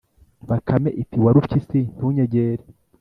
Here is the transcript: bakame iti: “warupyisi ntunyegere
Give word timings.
bakame 0.49 0.89
iti: 1.01 1.17
“warupyisi 1.23 1.79
ntunyegere 1.95 2.63